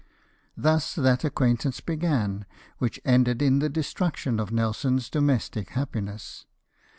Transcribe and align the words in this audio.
Thus 0.57 0.95
that 0.95 1.23
acquaintance 1.23 1.79
began 1.79 2.47
which 2.79 2.99
ended 3.05 3.39
in 3.39 3.59
the 3.59 3.69
destruction 3.69 4.39
of 4.39 4.51
Nelson's 4.51 5.11
domestic 5.11 5.69
happiness. 5.69 6.47